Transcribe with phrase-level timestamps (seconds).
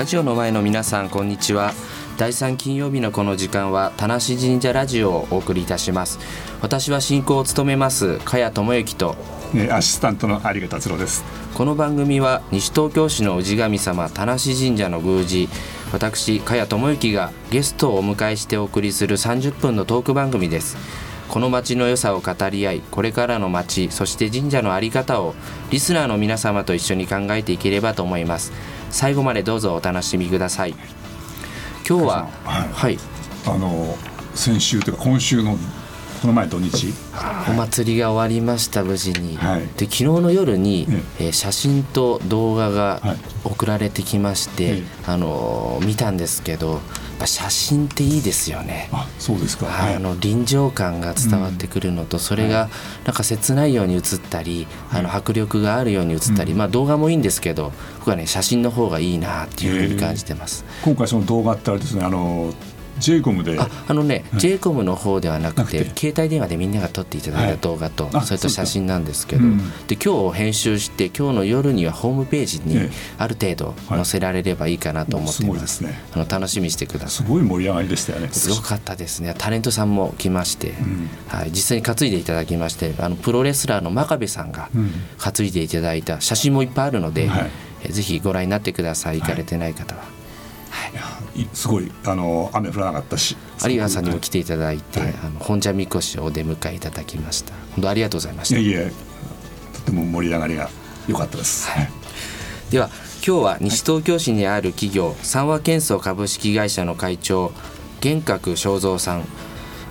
[0.00, 1.74] ラジオの前の皆さんこんにちは。
[2.16, 6.18] 第3金曜日のこの時間は田無神社ラジオをお送りいたします。
[6.62, 9.14] 私は進行を務めます茅智之と
[9.70, 11.22] アシスタントの有賀達郎です。
[11.52, 15.50] この番組は西東京市の氏神様田無神社の宮司
[15.92, 20.78] 私茅智之がゲストをお迎えしてお送りする30分のトーク番組です。
[21.30, 25.36] この町の良さを語り合いこれからの町そして神社の在り方を
[25.70, 28.50] リスナーの皆様と一緒に考えていければと思います
[28.90, 30.74] 最後までどうぞお楽しみください。
[31.88, 32.68] 今日ははい。
[32.72, 32.98] はい。
[33.46, 33.96] あの
[34.34, 35.56] 先週というか今週の
[36.20, 36.92] この前土日。
[37.48, 39.60] お祭りが終わりました無事に、はい。
[39.76, 40.86] で昨日の夜に、
[41.18, 41.28] ええ。
[41.30, 43.16] ー写真と動画がはい。
[43.44, 44.82] 送られてきまして、ええ。
[45.06, 46.80] あのー見たんですけど
[47.20, 48.88] ぱ写真っていいですよね。
[48.92, 49.66] あそうですか。
[49.66, 52.68] はい、あの臨場感が伝わってくるのと、それが
[53.04, 60.64] なんか切ないように映ったり、あの迫力があるように映ったり、まあ動画もいいんですけど僕はね写真の方がいいなっていうふうに感じてます。
[60.82, 62.52] 今回その動画ってあれですねあの
[63.00, 63.58] j イコムで。
[63.58, 69.42] ああのね、j コムの方ではなくて携帯電話でみんなが撮っていただいはいた動画と、あそれと写真なんですけど、
[69.88, 72.90] で今日編集して今日の夜にはホームページにええ。
[73.18, 79.34] ある程度載せられればいいかなと思っています,、あの楽しみにしてくださすごい盛り上がりでしたよねいすごかったですね。
[79.36, 81.10] タレントさんも来まして、ん。
[81.28, 84.90] はい、実際に担いでいただきましてあのプロレスラーの真壁さんがうん。
[85.18, 87.30] 担いでいただいた写真もいっぱいあるので、
[87.88, 89.20] ぜひご覧になってください。
[89.20, 90.19] 行かれてない方は。
[91.52, 93.36] すごいあの雨降らなかったし。
[93.68, 95.14] 有賀さんにも来ていただいて、はい。
[95.24, 97.52] あの本社みこしをお出迎えいただきました。
[97.74, 98.60] 本当ありがとうございました。
[98.60, 98.90] いやいや
[99.74, 100.70] とても盛り上がりが
[101.08, 101.90] 良かったです、はい。
[102.70, 102.88] では
[103.26, 107.52] 今日は西東京市にある企業三和建装株式会社の会長
[108.00, 109.24] 玄格正蔵さん、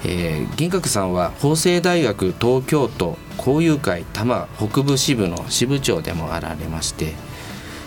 [0.03, 7.13] えー、玄格さんは法政大学東京都交友会多摩北部支部の支部長でもあられまして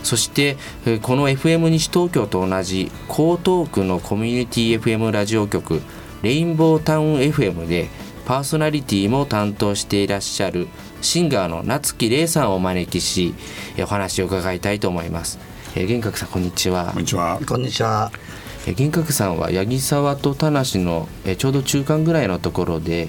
[0.02, 5.80] そしてえーこの FM 西東京と同じ江東区のコミュニティ FM ラジオ局
[6.22, 7.88] レインボータウン FM で
[8.24, 10.68] パーソナリティも担当していらっしゃる
[11.00, 13.34] シンガーの夏木玲さんをお招きし
[13.76, 15.38] えーお話を伺いたいと思います。
[15.74, 17.02] えー、玄格さんこんにちはこん。
[17.02, 18.10] にちはこんにちは。
[18.66, 23.08] えー玄格さんは八木沢と田無のえーちょうど中間ぐらいのところで、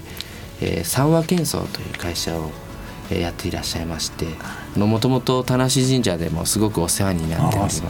[0.61, 2.62] えー三和建装という会社をえー
[3.19, 4.27] やっていらっしゃいまして
[4.77, 7.87] もともと田無神社でもすごくお世話になっておりまして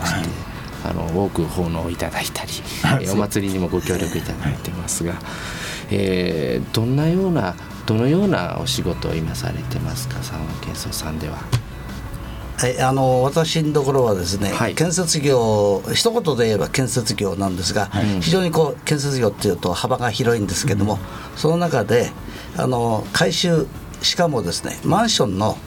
[0.86, 2.52] あの多く奉納いただいたり、
[3.02, 5.14] えーお祭りにもご協力いただいてますが、
[5.90, 10.22] えーどんなようなどのようなお仕事を今されてますか？
[10.22, 11.38] 三和建装さんでは。
[12.58, 14.76] はい、あの私のところはですね、はい。
[14.76, 18.22] 建設業一言で言えば建設業なんですが、い。
[18.22, 21.00] 非常にこう建設業っていうと幅が広いんですけども、
[21.36, 22.12] その中で
[22.58, 23.68] あの改修
[24.04, 25.58] しかもですねマンションの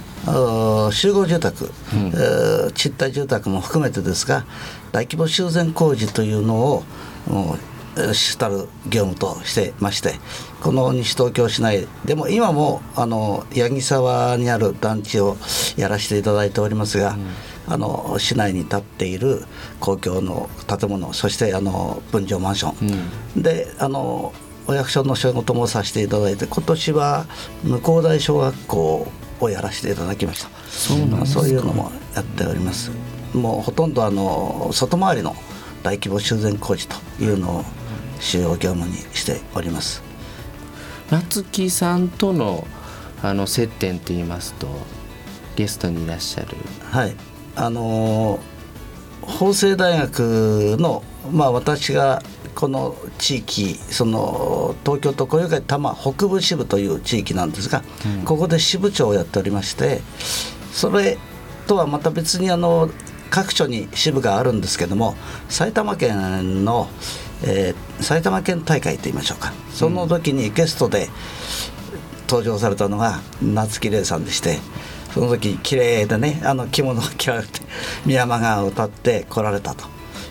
[0.92, 4.44] 集合住宅、えー賃貸住宅も含めてですが
[4.92, 6.84] 大規模修繕工事というのを
[8.12, 10.14] 主たる業務としてまして
[10.60, 15.36] この西東京市内でも今もあの八木沢にある団地を
[15.76, 17.16] やらせていただいておりますが、
[17.68, 19.44] あの市内に建っている
[19.80, 24.32] 公共の建物そしてあの分譲マンション、であの
[24.66, 27.26] お役所の仕事もさせていただいて今年は
[27.62, 29.08] 向こう大小学校
[29.40, 30.48] をやらせていただきました。
[30.68, 31.40] そうなんですか。
[31.42, 32.90] そういうのもやっております。
[33.32, 35.36] もうほとんどあの外回りの
[35.82, 37.64] 大規模修繕工事というのを
[38.18, 40.02] 主要業務にしております。
[41.10, 42.66] 夏木さんとの
[43.22, 44.68] あの接点って言いますと
[45.54, 46.48] ゲストにいらっしゃる。
[46.90, 47.14] はい。
[47.54, 48.40] あの
[49.22, 52.22] 法政大学のまあ私が
[52.56, 57.82] この地域その東京都交友会多摩北部支部という地域なんですが、
[58.24, 60.00] ここで支部長をやっておりまして
[60.72, 61.18] それ
[61.66, 62.88] とはまた別にあの
[63.28, 65.14] 各所に支部があるんですけども
[65.50, 66.88] 埼玉県の、
[67.44, 69.54] えー埼玉県大会といいましょうか。
[69.72, 71.08] その時にゲストで
[72.28, 74.58] 登場されたのが夏木玲さんでして
[75.14, 77.60] その時綺麗でねあの着物を着られて
[78.04, 79.86] 宮山川を歌って来られたと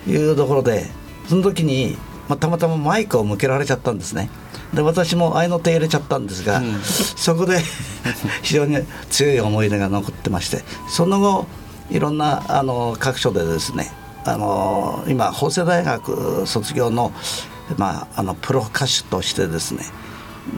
[0.08, 0.86] いうところで
[1.28, 1.96] その時に、
[2.28, 4.30] まあ、たまたまマイクを向けられちゃったんですね。
[4.74, 6.60] で私も合いの手入れちゃったんですが、
[7.16, 7.60] そこで
[8.42, 8.78] 非常に
[9.10, 11.46] 強い思い出が残ってましてその後
[11.90, 13.92] いろんなあの各所でですね
[14.24, 17.12] あの今法政大学卒業の,、
[17.76, 19.84] まあ、あのプロ歌手としてですね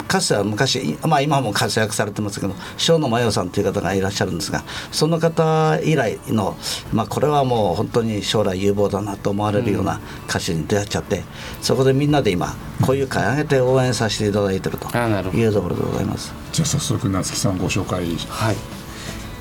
[0.07, 2.55] かつては昔、まあ、今も活躍されてますけど
[2.89, 6.57] 塩野真代さんという方がいらっしゃるんですがその方以来の、
[6.93, 11.23] まあ、これはもう本当に将来有望だなと思われるような歌手に出会っちゃって、
[11.61, 12.55] そこでみんなで今
[12.85, 15.39] こういう会上げて応援させていただいてるとあなるほど。
[15.39, 16.33] いうところでございます。
[16.53, 17.99] じゃあ早速夏木さんご紹介
[18.29, 18.57] はい、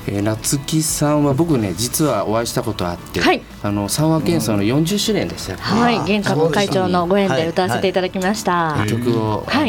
[0.08, 3.42] えー、夏木さんは僕ね実はお会いしたことあって、はい。
[3.62, 8.70] あの三和建装の40周年でしたはい、あー玄関会長のご縁で歌わせていただきました。
[8.70, 8.78] はい。
[8.80, 8.88] はい。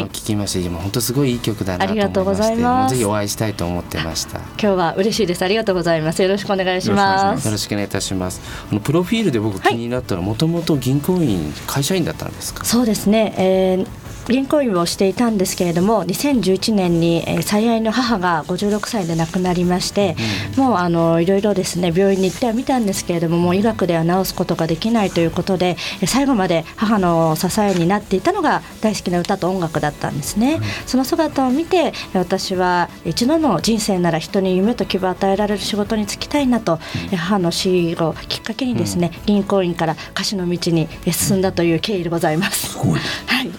[0.06, 2.94] 聞きまして今本当すごいいい曲だなと思いましてありがとうございます。
[2.94, 4.38] ぜひお会いしたいと思ってました。
[4.38, 5.42] 今日は嬉しいです。
[5.42, 6.22] ありがとうございます。
[6.22, 7.44] よろしくお願いします。
[7.46, 8.40] よろしくお願いいたします。
[8.70, 12.64] あのプロフィールで僕気になったのはもともと銀行員会社員だったんですか？
[12.64, 20.14] そうですね、えー銀行員をしていたんですけれども2011年に、えー最愛の母が56歳で亡くなりまして、
[20.56, 36.78] もうあのいろいろですね病院に行ってはみたんですけれどももう医学では治すことができないということでえー最後まで母の支えになっていたのが大好きな歌と音楽だったんですね、その姿を見て私は一度の人生なら人に夢と希望を与えられる仕事に就きたいなと、
[37.12, 42.68] えー母の死をきっかけにですね、銀行員から歌手の道にえー進んだという経緯でございます。
[42.72, 43.00] すごい。
[43.26, 43.50] はい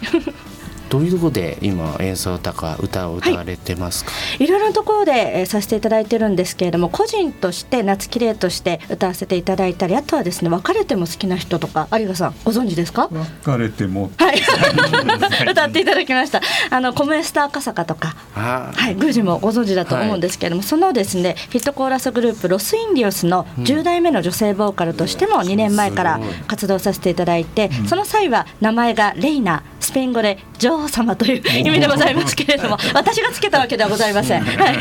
[0.91, 4.45] どういうところで今演奏とか歌を歌われてますか、い。
[4.45, 13.09] ろいろなところで、えーさせていただいてるんですけれども個人として夏綺麗として歌わせていただいたりあとはですね別れても好きな人とか有賀さんご存知ですか？
[13.45, 14.41] 別れてもはい。
[15.49, 16.41] 歌っていただきました。
[16.69, 18.13] あのコメスタ赤坂とか。
[18.33, 34.41] はい、宮司もご存知だと思うんですけれども、そのですねヒットコーラスグループロス・インディオスの10代目の女性ボーカルとしても2年前から活動させていただいて、その際は名前がレイナスペイン語で女王様という意味でございますけれども 私がつけたわけではございません。
[34.41, 34.75] はい、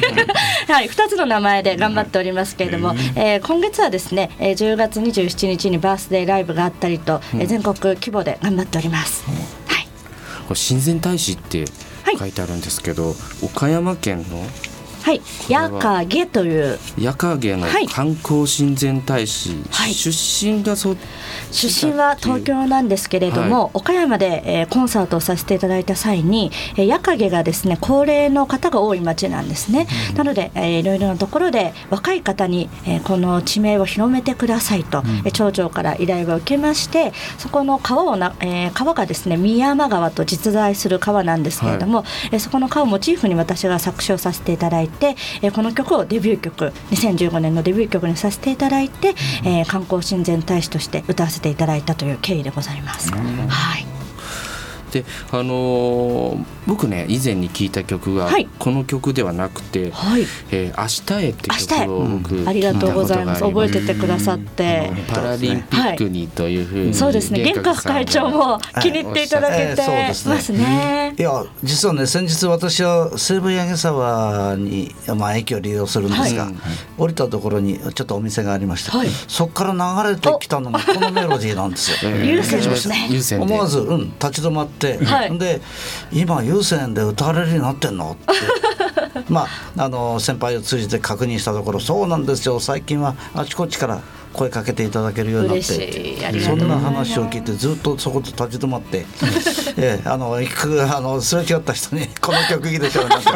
[0.69, 9.25] はい、 2つの名前で頑張っておりますけれども、えー今月はですね、えー10月27日にバースデーライブがあったりと、えー全国規模で頑張っております。
[9.67, 9.85] はい。
[10.47, 11.65] これ親善大使って
[12.17, 14.47] 書いてあるんですけど、岡山県の
[15.03, 15.63] はい、れは。
[15.63, 16.79] ヤカゲという。
[16.99, 17.87] 矢影のはい。
[17.87, 19.95] 観光親善大使、はい。
[19.95, 20.97] 出身がそ
[21.51, 29.87] 出身は東京なんですけれども、は岡山で、えーコンサートをさせていただいた際に、えー、矢影がですね高齢の方が多い町なんですね、
[30.17, 44.90] なので、えーいろいろなところで若い方に、えーこの地名を広めてくださいと、えー町長から依頼を受けましてそこの川をな、えー川がですね宮山川と実在する川なんですけれども、えーそこの川をモチーフに私が作詞をさせていただいて、
[45.43, 49.15] えーこの曲をデビュー曲2015年のデビュー曲にさせていただいて、
[49.45, 53.11] えー観光親善大使として歌わせていただいたという経緯でございます。
[53.13, 53.87] はい。
[54.93, 58.49] であのー僕ね以前に聞いた曲が、はい。
[58.59, 61.67] この曲ではなくてはい「えー明日へ」って明日へ。
[61.81, 63.43] 曲を僕ありがとうございます。
[63.43, 64.93] 覚えてててくださって。
[65.09, 67.43] パラリンピックにというふうに、そうですね。
[67.43, 69.77] 玄関会長も気に入っていただけて。
[69.77, 70.35] ですね。
[70.35, 71.15] ますね。
[71.19, 71.23] い。
[71.23, 76.55] や実はね先日私は西武八木沢に、まあ、駅を利用するんですが、はい。
[76.99, 79.09] 降りたところにちょっとお店がありまして、はい。
[79.29, 79.73] そこから
[80.05, 82.11] 流れてきたのがこのメロディーなんですよ。
[82.11, 83.09] えー優先ですね。
[83.11, 85.39] 優先で思わず、うん、立ち止まって、はい。
[85.39, 85.61] で
[86.13, 88.13] 今優先で歌われるようになってんの？
[88.13, 88.33] って。
[89.31, 92.59] まああの先輩を通じて確認したところそうなんですよ。
[92.61, 94.01] 最近はあちこちから
[94.33, 96.85] 声かけていただけるようになっ嬉てそなうんございます。
[96.85, 99.05] 話を聞いてずっとそこで立ち止まって、
[99.77, 103.27] ええあの行くあのすれ違った人に 「この曲いいでしょ」なんて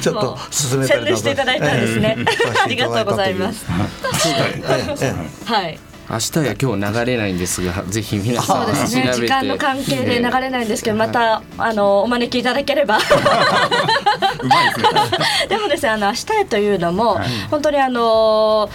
[0.00, 2.16] ちょっと進めたり宣伝していただいたんですね。
[2.18, 3.64] ええありがとうございます。
[4.26, 5.14] えええ
[5.48, 5.52] え。
[5.52, 5.78] はい。
[6.10, 9.12] 明日や今日流れないんですがぜひ皆さんそうですね。
[9.14, 12.98] 時間の関係で流れないんですけど、またあのお招きいただければ。
[14.42, 14.88] うまいですね
[15.48, 17.20] でもですね、あの明日へというのも、
[17.50, 18.68] 本当にあの。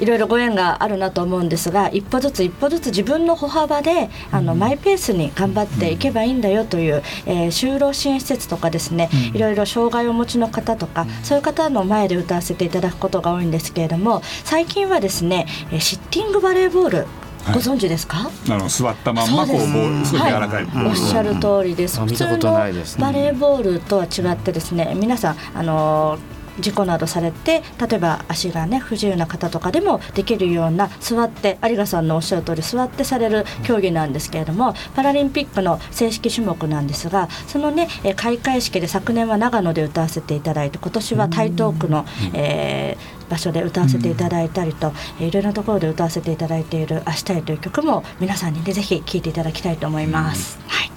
[0.00, 17.06] いろいろご縁があるなと思うんですが一歩ずつ一歩ずつ自分の歩幅であのマイペースに頑張っていけばいいんだよという、えー就労支援施設とかですね、いろいろ障害をお持ちの方とか、そういう方の前で歌わせていただくことが多いんですけれども最近はですねえーシッティングバレーボール
[17.44, 17.54] はい。
[17.54, 22.00] ご存知ですか、あの座ったまんまこうボールすごい柔らかい、はい、おっしゃる通りです。
[22.00, 22.66] 普通のバ
[23.12, 26.18] レーボールとは違ってですね、皆さんあの
[26.60, 50.58] 事故などされて例えば足がね不自由な方とかでもできるような座って有賀さんのおっしゃる通り座ってされる競技なんですけれどもパラリンピックの正式種目なんですがそのねえー開会式で昨年は長野で歌わせていただいて今年は台東区の、えー場所で歌わせていただいたりと、えーいろいろなところで歌わせていただいている「明日へ」という曲も皆さんにねぜひ聴いていただきたいと思います。
[50.66, 50.88] はい。
[50.90, 50.94] な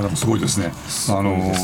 [0.00, 0.72] かなかすごいですね。
[1.10, 1.54] あごいの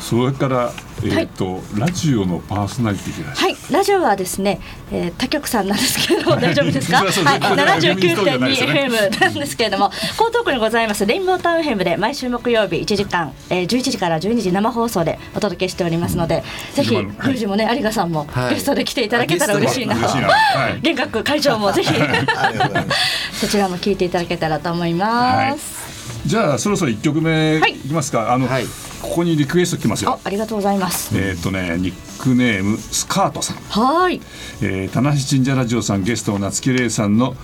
[0.00, 0.72] それから
[1.04, 3.22] えっ、と、ラジオのパーソナリティ。
[3.24, 6.98] はい、ラジオはですね、えー、他局さんなんですけれども大丈夫ですか？
[7.04, 11.06] はい、そうですここでは FM なんですけれども、江東区にございます。
[11.06, 16.42] レインボータウン FM で毎週木曜日1時間、えー、11時から12時生放送でお届けしておりますので、
[16.74, 17.06] ぜひはい。
[17.24, 18.54] 宮司もね有賀さんもはい。
[18.54, 19.94] ゲストで来ていただけたら嬉しいな。
[19.94, 20.80] はい。
[20.82, 21.94] 玄学会長もぜひ。
[23.40, 25.87] そちらも聞いていただけたらと思います。
[26.28, 27.74] じゃあそろそろ一曲目いはい。
[27.74, 28.34] きますか。
[28.34, 28.66] あの、はい。
[29.00, 30.10] ここにリクエスト来ますよ。
[30.10, 31.16] あ、ありがとうございます。
[31.18, 34.20] えっ、とね日クネームスカートさん、はい。
[34.60, 37.34] えー、田無神社ラジオさんゲストの夏木玲さんの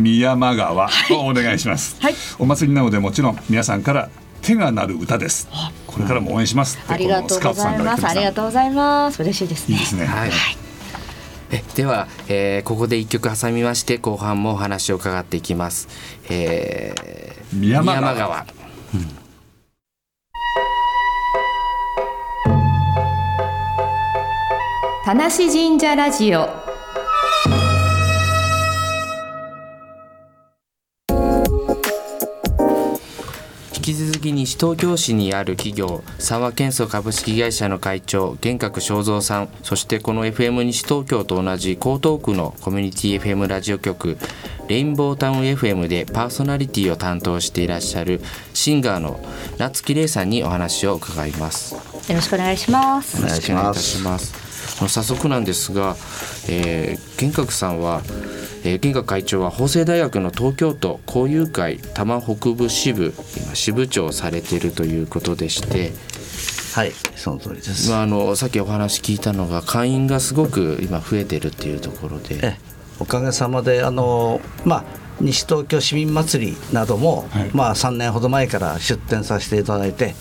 [0.00, 0.88] 宮山川。
[1.12, 2.14] をお願いします、はい。
[2.40, 4.10] お祭りなのでもちろん皆さんから
[4.42, 5.48] 手が鳴る歌です。
[5.86, 6.80] これからも応援します。
[6.88, 8.06] ありがとうございます。
[8.08, 9.22] ありがとうございます。
[9.22, 9.74] 嬉しいですね。
[9.74, 10.04] いいですね。
[10.04, 10.30] はい。
[11.52, 15.86] えでは、えーここで一曲挟みまして後半もお話を伺っていきます、
[16.28, 18.14] えー宮山川。
[18.14, 18.46] 川。
[25.04, 26.48] 田無神社ラジオ。
[33.74, 39.48] 引き続き西東京市にある企業三和建装株式会社の会長玄格正蔵さん。
[39.62, 44.18] そしてこの FM 西東京と同じ江東区のコミュニティ FM ラジオ局
[44.68, 48.20] レインボータウン FM でパーソナリティを担当していらっしゃる
[48.52, 49.20] シンガーの
[49.58, 51.74] 夏木玲さんにお話を伺います。
[51.74, 53.22] よろしくお願いします。
[53.22, 53.96] お願いしよろくお願いいたます。
[53.98, 54.46] します
[54.88, 55.96] 早速なんですが、
[56.48, 58.02] えー、玄格さんは、
[58.64, 65.92] えー、玄格会長は法政大学の東京都交友会多摩北部支部今支部長をされているということでして、
[66.74, 72.56] はいその通りです、まあ、あのさっきお話聞いたのが会員がすごく今増えてるっていうところで。
[72.98, 74.84] えおかげさまであのまあ
[75.18, 77.50] 西東京市民祭りなども、はい。
[77.54, 80.14] まあ、3年ほど前から出展させていただいて、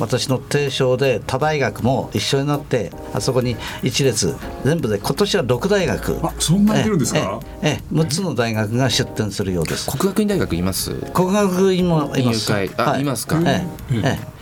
[0.00, 4.34] 私の提唱で他大学も一緒になってあそこに一列
[4.64, 6.18] 全部で今年は6大学。
[6.26, 7.40] あそんなに出るんですか？
[7.62, 9.88] ええええ6つの大学が出展するようです。
[9.88, 10.94] 国学院大学います？
[11.14, 12.50] 国学院もいます。
[12.50, 12.70] 入会。
[12.76, 13.04] あい。
[13.04, 13.40] ますか。
[13.46, 14.40] ええええ。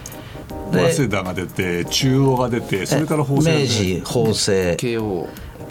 [0.73, 4.77] 早稲田が出て中央が出てそれから法政明治法政。
[4.77, 5.29] 慶応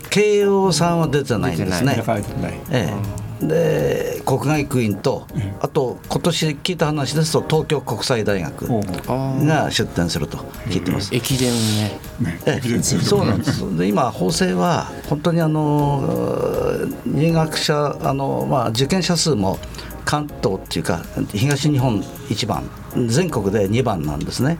[0.09, 1.95] 慶応さんは出てないんですね。
[1.95, 2.59] 開かれてない。
[2.71, 3.27] ええ。
[3.41, 5.27] で国学院と
[5.61, 8.67] あと今年聞いた話ですと東京国際大学
[9.45, 10.37] が出展すると
[10.69, 11.13] 聞いてます。
[11.13, 11.99] 駅伝ね。
[12.19, 12.81] ねええ。
[12.81, 13.77] そうなんです。
[13.77, 16.01] で今、法政は本当にあの
[17.05, 19.59] 入学者あの、まあ、受験者数も
[20.03, 22.63] 関東っていうか東日本一番
[23.07, 24.57] 全国で2番なんですね、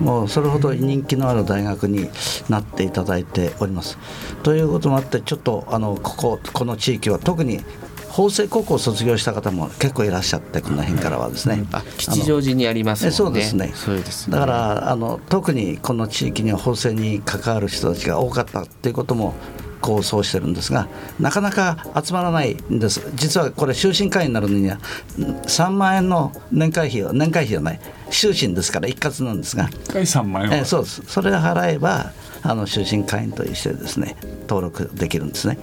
[0.00, 2.08] もうそれほど人気のある大学に
[2.48, 3.98] なっていただいております。
[4.42, 7.60] ということもあってちょっとあのこここの地域は特に
[8.08, 11.64] 法政高校を卒業した方も結構いらっしゃってこの辺からはですね。
[11.72, 13.08] あ吉祥寺にありますね。
[13.08, 13.70] えそうですね。
[13.74, 14.34] そうですね。
[14.34, 19.34] だからあの特にこの地域には法政に関わる人たちが多かったっていうことも
[19.80, 23.10] 構想してるんですがなかなか集まらないんです。
[23.14, 24.78] 実はこれ終身会員になるのには
[25.18, 27.80] 3万円の年会費を年会費じゃない。
[28.10, 30.56] 終身ですから一括なんですが、一回3万円は。
[30.56, 31.02] えそうです。
[31.06, 34.16] それを払えばあの終身会員としてですね
[34.48, 35.58] 登録できるんですね。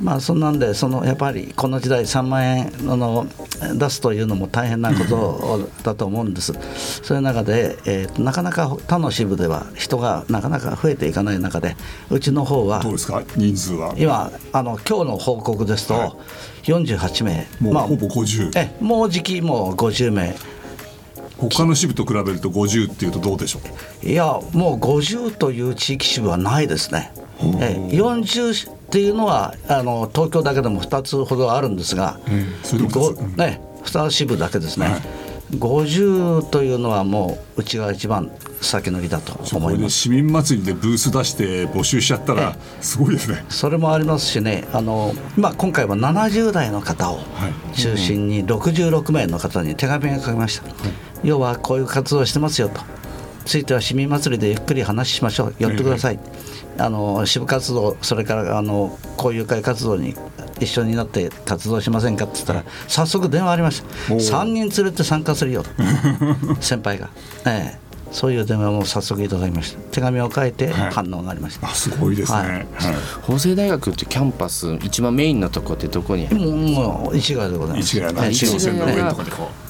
[0.00, 3.26] まあそんなんでそのやっぱりこの時代3万円あの
[3.74, 6.54] 出すというのも大変なこと だと思うんです。
[7.02, 11.76] そういう中で、えーなかなか他の支部では人がなかなか増えていかない中で
[12.10, 13.22] うちの方はどうですか？
[13.36, 13.94] 人数は？
[13.96, 16.10] 今あの今日の報告ですはい。
[16.10, 16.20] と
[16.64, 20.34] 48名、もうほぼ50えもうじきもう50名。
[21.38, 23.60] 他の支部と比べると50っていうとどうでしょ
[24.02, 24.06] う？
[24.06, 27.12] いやもう50という地域支部はないですね。
[27.60, 35.00] え40っていうのはあの東京だけでも2つほどあるんですが、うんね、2支部だけですね、はい。
[35.56, 38.30] 50というのはもううちが一番
[38.60, 39.96] 先乗りだと思います。
[39.96, 43.44] 市民祭りでブース出して募集しちゃったらすごいですね。
[43.48, 47.20] それもありますしねあの、まあ、今回は70代の方をは
[47.72, 50.64] い中心に66名の方に手紙が書きました、
[51.22, 52.80] 要はこういう活動をしてますよと
[53.44, 55.54] ついては市民祭りでゆっくり話しましょう。
[55.58, 56.18] 寄ってください、
[56.78, 60.14] あの支部活動それからあの交友会活動に
[60.60, 64.14] 一緒になって活動しませんかって言ったら早速電話ありました。
[64.14, 64.20] おー。
[64.20, 65.62] 3人連れて参加するよ。
[65.62, 65.70] と
[66.60, 67.08] 先輩が、
[67.46, 67.78] ええ、
[68.12, 69.78] そういう電話も早速いただきました。
[69.90, 70.90] 手紙を書いてはい。
[70.92, 72.38] 反応がありました、あすごいですね。
[72.38, 72.48] はい。
[72.48, 72.66] はい。
[73.22, 77.88] 法政大学ってキャンパス一番メインのとこってどこにあるもうもう市ヶ谷でございます。
[77.88, 79.69] 市ヶ谷のええ中央線の上のとこにこええ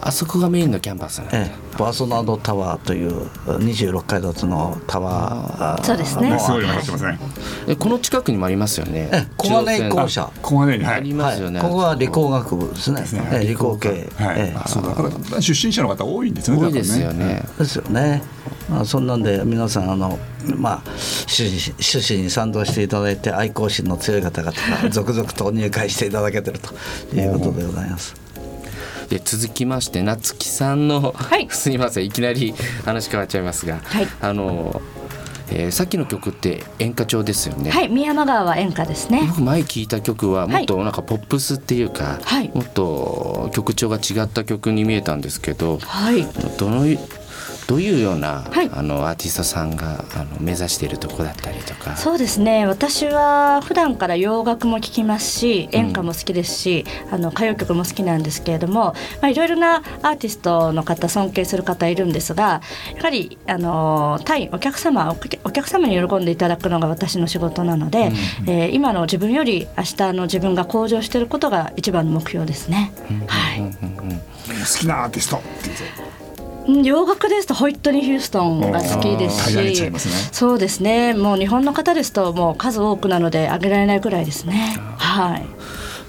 [0.00, 1.38] あそこがメインのキャンパスなんだ。
[1.38, 5.84] ええ、ボアソナードタワーという26階建てのタワー。
[5.84, 6.38] そうですね。
[6.38, 7.18] すごいのあ入ってますね
[7.68, 9.08] えこの近くにもありますよね。
[9.12, 9.26] ええ。
[9.36, 10.30] 小金井校舎。
[10.42, 13.00] ここがねはありいますよね、はい、ここは理工学部ですね。
[13.02, 13.28] ね。
[13.32, 13.98] ええ理工系、はい。
[14.40, 14.56] ええ。
[14.56, 14.90] あそうだ。
[14.90, 17.42] から出身者の方多いんですよね多いですよ多分ね。
[17.58, 18.22] ですよね、
[18.68, 20.18] まあ、そんなんで皆さんあの、
[20.56, 26.74] まあ、趣旨趣旨に賛同していただいて愛好心の強い方々が続々と入会していただけてると
[27.14, 28.29] いうことでございます。
[29.10, 31.48] で続きまして夏木さんの、はい。
[31.50, 34.08] すみませんいきなり話変わっちゃいますが、はい。
[34.20, 34.80] あの、
[35.50, 39.24] えーさっきの曲って演歌調ですよね、はい宮山川は演歌ですね。
[39.26, 42.50] 僕前聞いた曲はもっとなんかポップスっていうか、はい。
[42.54, 46.24] もっと曲調が違った曲に見えたんですけどはい。
[46.56, 46.86] どの
[47.70, 48.70] どういうような、はい。
[48.72, 51.96] あのアーティストさんがあの目指しているとこだったりとか？
[51.96, 52.66] そうですね。
[52.66, 62.60] 私は普段から洋楽も聴きますし演歌も好きですし、あの歌謡曲も好きなんですけれども、まあ、いろいろなアーティストの方尊敬する方いるんですが
[62.96, 68.10] やはりあの対お客様お客お客様に喜んでいただくのが私の仕事なので、
[68.48, 72.90] えー今の自分より明日の自分が向上していることが一番の目標ですね。
[73.28, 73.60] はい。
[73.60, 76.02] 好きなアーティストっていうと？
[76.24, 76.29] うん
[76.66, 79.74] 洋楽ですとホイットニー・ヒューストンが好きですしね
[80.32, 81.14] そうですね。
[81.14, 84.78] もう日本の方ですともう数多くなので挙げられないくらいですね。
[84.96, 85.46] はい。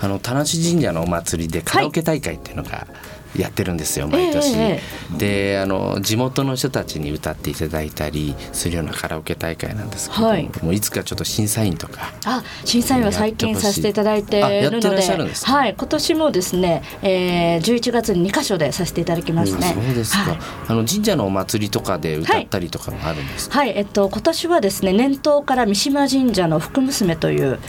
[0.01, 2.87] あの田無神社のお祭りでカラオケ大会っていうのが
[3.35, 4.55] やってるんですよ、毎年。
[4.55, 4.81] え
[5.13, 10.49] えであの地元の人たちに歌っていただいたりするようなカラオケ大会なんですけど、はい。
[10.63, 15.51] もういつかちょっと審査員とかあ審査員は最近させていただいていあやってらっるのでしゃるんですか？
[15.51, 15.75] はい。
[15.77, 19.73] 今年もですね、えー、11月に2箇所でさせていただきますね。
[19.75, 20.39] そうですか、はい。
[20.67, 27.59] あの神社のお祭りとかで歌ったりとかもあるんですか、はい、えっと今年はですね年頭から三島神社の福娘という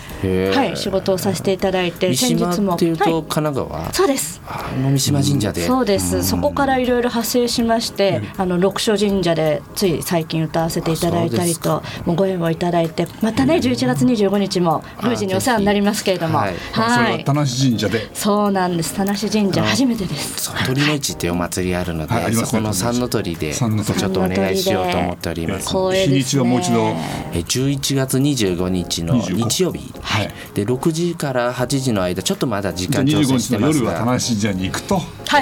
[0.55, 4.41] はい仕事をさせていただいて三島っていうとはい、神奈川、そうです。
[4.47, 16.55] あの三島神社で、そうです、そこからいろいろ派生しまして、あの六所神社でつい最近歌わせていただいたりともうご縁をいただいてまたね11月25日も宮司にお世話になりますけれどもはい。
[16.73, 18.15] それははい田無神社で。
[18.15, 18.95] そうなんです。
[18.95, 20.53] 田無神社初めてです。
[20.67, 24.03] 鳥の市っていうお祭りあるので、はいそこの三の鳥でち三の鳥。
[24.05, 25.69] ょっとお願いしようと思っております。
[25.69, 26.95] 日にちはもう一度。
[27.33, 30.31] え11月25日の25日曜日、はい。
[30.55, 33.93] で6時から8時の間ちょっとまだ時間調25整して日のますが。
[33.93, 35.01] 夜は田無神社に行くと。
[35.29, 35.41] は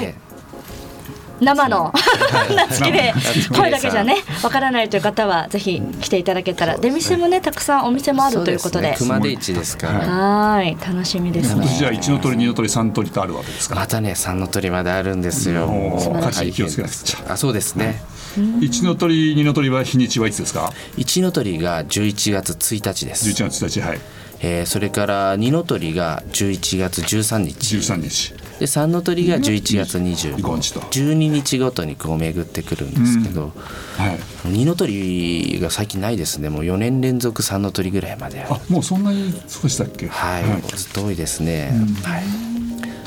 [1.41, 1.91] 生の
[2.55, 3.13] 夏木で
[3.53, 6.77] 声だけじゃねわからないという方はぜひ来ていただけたら。
[6.77, 8.95] 出店もねたくさんお店もあるということで。
[8.97, 10.77] 熊手市ですから、はい。
[10.85, 15.65] 楽しみです今年じゃあね一の鳥二の鳥三の鳥とあるわけですかまたね三の鳥まであるんですよ。
[15.65, 18.01] おーもう火事に気をつけなくちゃあそうですね。
[18.61, 20.71] 一の鳥二の鳥は日にちはいつですか？
[20.97, 23.29] 一の鳥が11月1日です。
[23.29, 23.99] 11月1日はい。
[24.43, 27.75] えーそれから二の鳥が11月13日。
[27.77, 30.73] 13日で三の鳥が11月25 25日。
[30.73, 33.51] と12日ごとにこう巡ってくるんですけど、
[33.97, 34.19] はい。
[34.45, 36.49] 二の鳥が最近ないですね。
[36.49, 40.07] もう4年連続三の鳥ぐらいまであもうそんなにそうでしたっけ？
[40.07, 41.71] はい、ずっと多いですね、
[42.03, 42.50] はい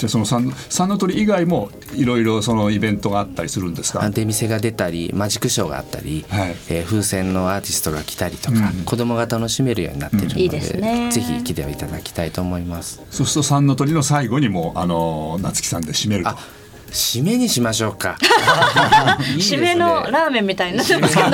[0.04, 4.06] じゃあその三三の鳥以外もいろいろそのイベントがあったりするんですか？
[4.10, 6.56] 出店が出たりマジックショーがあったり、はい。
[6.68, 11.10] えー風船のアーティストが来たりとか、子供が楽しめるようになってるので,、いいですね。
[11.10, 13.00] ぜひ来ていただきたいと思います。
[13.10, 16.30] そうすると三の鳥の最後にもうあの夏木さんで締めると。
[16.30, 16.36] あ
[16.90, 18.16] 締めにしましょうか。
[19.30, 19.42] いいね。
[19.42, 21.32] 締めのラーメンみたいになってますけど締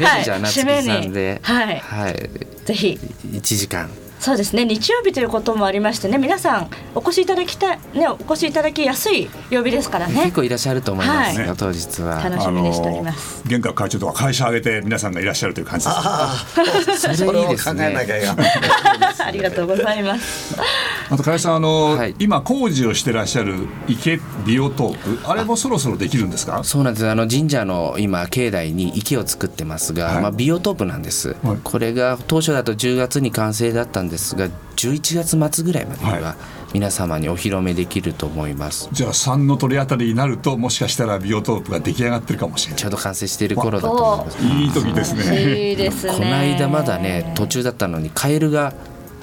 [0.00, 1.78] めにじゃあ夏木さんで、はい。
[1.78, 2.30] はい、
[2.64, 2.98] ぜひ。
[3.32, 3.88] 1時間
[4.22, 4.64] そうですね。
[4.64, 6.16] 日曜日ということもありましてね。
[6.16, 10.14] 皆さんお越しいただきたいねお越しいただきやすい曜日ですからね。
[10.22, 11.40] 結構いらっしゃると思います。
[11.40, 11.56] よ、はい。
[11.56, 12.22] 当日は。
[12.22, 13.42] 楽しみにしております。
[13.48, 16.46] 玄関会長とか会社挙げて皆さんがいらっしゃるという感じですあ
[17.10, 17.88] あそれいいですね。
[17.90, 18.36] えなきゃいけない
[19.26, 20.02] ありがとうござい。
[20.04, 20.56] ます
[21.10, 22.14] あと加谷さんあの、はい。
[22.20, 26.62] 今工事をしてらっしゃる池ビオトープあれもそろそろできるんですか？
[26.62, 27.08] そうなんです。
[27.08, 30.22] あの神社の今境内に池を作ってますが、はい。
[30.22, 31.58] まあ、ビオトープなんです、はい。
[31.64, 36.36] これが当初だと10月に完成だったんですが11月末ぐらいまでにはは
[36.72, 42.80] 皆様にお披露目できると思います、じゃあ三の鳥あたりになるともしかしたらビオトープが出来上がってるかもしれない。
[42.80, 44.44] ちょうど完成している頃だと思います。
[44.44, 45.70] いい時ですね。
[45.70, 46.12] いいですね。
[46.12, 48.72] この間まだね途中だったのにカエルが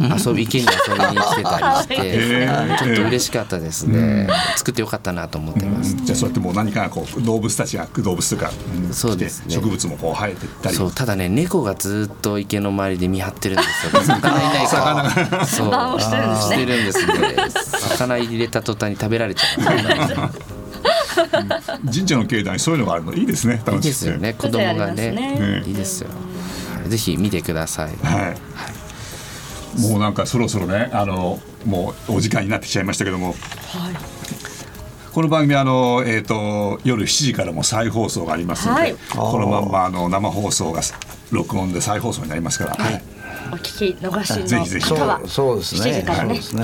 [0.01, 1.97] 遊び池に遊びに来てたりして
[2.39, 4.27] ねちょっと嬉しかったですね。
[4.55, 5.95] 作ってよかったなと思ってます。
[6.03, 8.51] じゃあそうやってもう何かがこう動物たちが動物とか、
[8.87, 9.55] うんそうですね。
[9.55, 10.75] 植物もこう生えてったり。
[10.75, 14.01] そうただね猫がずっと池の周りで見張ってるんですよ。
[14.03, 15.45] 魚いないから。
[15.45, 15.99] そう。
[15.99, 17.79] してるんですねしてるんですね。
[17.89, 20.49] 魚入れた途端に食べられちゃう
[21.91, 24.33] 神社の境内にそういうのがあるのいいですねいいですよね。
[24.33, 25.11] 子供が風情ありますね。
[25.11, 26.09] ねいいですよ。
[26.09, 26.89] はい。
[26.89, 27.89] ぜひ見てください。
[28.05, 28.37] はい、
[29.77, 33.35] もうなんかそろそろねあのもうお時間になってきちゃいましたけども、
[35.13, 38.95] この番組あの、えー、と夜7時からも再放送がありますので、はい。
[39.15, 40.81] このまんまあの生放送が
[41.31, 43.03] 録音で再放送になりますから、はい。
[43.51, 44.89] お聞き逃しぜひぜひ。
[44.91, 45.91] の方はそうそうですね。
[45.91, 46.29] 7時からね。
[46.29, 46.61] そうですね。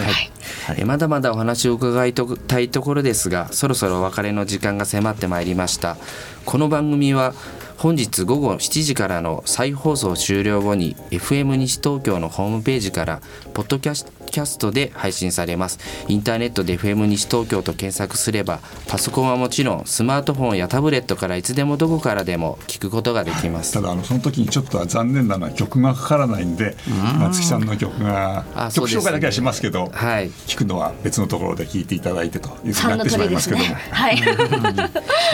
[0.67, 0.75] はい。
[0.77, 5.97] えまだまだお話を伺いたいところですがそろそろお別れの時間が迫ってまいりました。
[6.45, 7.33] この番組は
[7.77, 13.21] 本日午後7時からの再放送終了後に FM 西東京のホームページから
[13.53, 15.79] ポッドキャストキャストで配信されます。
[16.09, 23.71] インターネットで FM 西東京と検索すればパソコンはもちろんスマートフォンやタブレットからいつでもどこからでも聞くことができます。
[23.71, 26.75] ただあのその時にちょっと残念なのは曲がかからないんで
[27.17, 30.29] 夏木さんの曲があそうですね曲紹介だけはしますけど、はい。
[30.47, 33.73] 聞くのは別のところで聞いていただいてというふうになってしまいますけども、ね。
[33.89, 34.17] はい。
[34.17, 34.89] えー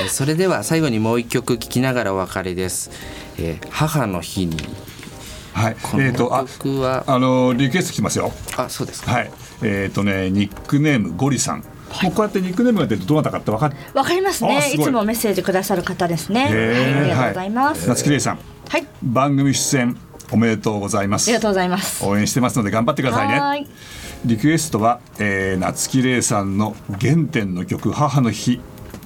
[0.10, 2.92] それでは最後にもう一曲聴きながらお別れです、
[3.40, 4.58] えー母の日に
[5.54, 5.76] はい。
[6.00, 6.46] えっ、とあ
[7.08, 8.32] あのリクエスト来ますよ。
[8.58, 9.12] あそうですか。
[9.12, 9.32] はい。
[9.64, 11.64] えっ、とねニックネームゴリさん、
[12.04, 14.86] もうこうやってニックネームが出てどなたかって分かっわかりますあねすごい。
[14.88, 18.40] いつもメッセージくださる方ですね、はい、ありがとうございます、夏木玲さん。
[18.70, 19.98] はい、番組出演
[20.32, 21.28] おめでとうございます。
[21.28, 22.06] ありがとうございます。
[22.06, 23.40] 応援してますので頑張ってくださいね。
[23.40, 23.68] はーい。
[24.24, 28.62] リクエストは、えー、夏木玲さんの原点の曲母の日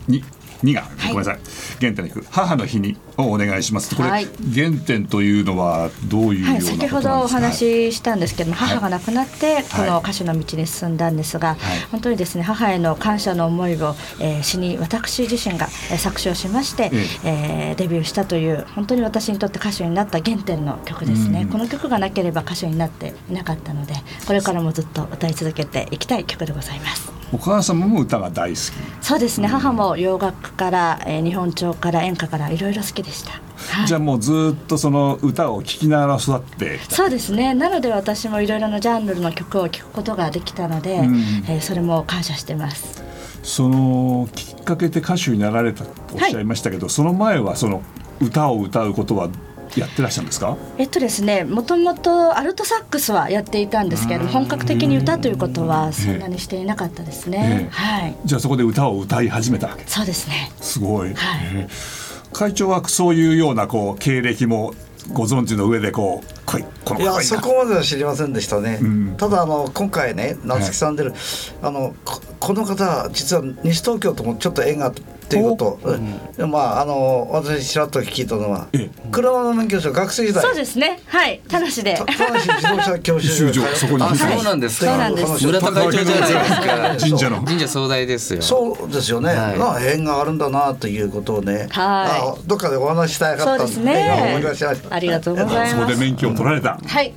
[0.07, 0.23] に
[0.63, 0.83] 2が、い。
[1.07, 1.39] ごめんなさい。
[1.79, 3.95] 原点の曲母の日にをお願いします。
[3.95, 4.27] これ、はい。
[4.53, 7.57] 原点というのはどういうようはい、なことなんですか、先ほどお話
[7.91, 8.69] ししたんですけども、はい。
[8.69, 9.89] 母が亡くなってこはい。
[9.89, 11.57] の歌手の道に進んだんですが、
[11.91, 16.91] 本当にですね母への感謝の思いを、えー詩に私自身がえー作詞をしまして、
[17.23, 23.93] えーデビューしたという本当に私にとって歌手になった原点の曲ですね、この曲がなければ歌手になっていなかったので
[24.27, 27.11] これからもずっと歌い続けていきたい曲でございます。
[27.35, 28.61] お母様も歌が大好き。
[29.01, 29.47] そうですね。
[29.47, 33.31] 母も洋楽から、えー日本調から演歌からいろいろ好きでした。
[33.31, 33.87] はい。
[33.87, 36.79] じゃあもうずっとその歌を聴きながら育って。
[36.89, 37.53] そうですね。
[37.53, 41.15] なので私もいろいろなジャンルの曲を聴くことができたので、ん。
[41.47, 43.03] えーそれも感謝してます。
[43.43, 47.81] そのきっかけで歌手になられたとおっしゃいましたけど、その前はその
[48.21, 49.29] 歌を歌うことは
[49.75, 50.57] やってらっしゃるんですか？
[50.77, 57.69] えっとですねもともとアルトサックスはやっていたんですけれども本格的に歌ということはそんなにしていなかったですね、ええ。
[57.71, 58.15] はい。
[58.25, 59.83] じゃあそこで歌を歌い始めたわけ。
[59.87, 60.51] そうですね。
[60.61, 61.39] すごい、はい。
[61.53, 64.73] えー会長はそういうようなこう経歴も
[65.13, 69.15] ご存知の上でこうこいこのいやそこまでは知りませんでしたね、ん。
[69.15, 71.13] ただあの今回ね夏木さん出る、
[71.61, 71.95] あの
[72.39, 74.89] ここの方実は西東京ともちょっと縁があ
[75.25, 75.97] っていうこと、
[76.37, 78.89] でまああの私ちらっと聞いたのはええ。
[79.11, 80.43] 車の免許証学生時代。
[80.43, 80.99] そうですね。
[81.07, 81.41] はい。
[81.47, 81.95] 田無で。
[81.95, 84.91] た田無自動車教習所 そこにあそうなんですか。
[84.91, 85.45] そうなんです。
[85.47, 86.95] 村田会長じゃないですか。
[86.99, 87.43] 神社の。
[87.43, 88.41] 神社総大ですよ。
[88.43, 89.57] そうですよね、はい。
[89.57, 91.67] まあ縁があるんだなということをね、はい。
[91.71, 94.05] あどっかでお話ししたいかったんそうですね。
[94.05, 94.95] 今思い出しました。
[94.95, 97.13] ありがとうございそこますで免許を取られた、はい。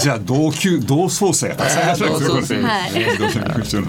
[0.00, 1.48] じゃあ同級同窓生。
[1.98, 2.92] 同窓生はい。
[2.92, 3.88] 自動車免許証の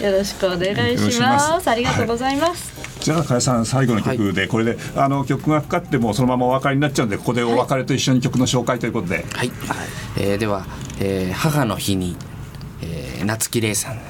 [0.00, 1.64] よろしくお願いしまます。
[1.64, 9.52] すありがとうございます、じゃあ加谷さん最後の曲で、これであの曲がかかってもそのままお別れになっちゃうんでここでお別れと一緒に曲の紹介ということで、はい、
[10.18, 10.66] えーでは、
[11.00, 12.16] えー母の日に、
[12.82, 13.94] えー夏木玲さん。
[13.94, 14.00] 今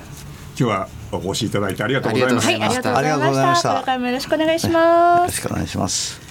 [0.57, 2.92] 日はお越しいただいてありがとうございました。
[2.92, 3.70] はい、ありがとうございました。
[3.70, 5.31] ありがとうございよろしくお願いしよます。
[5.31, 5.31] ろ。
[5.33, 6.30] しくお願いします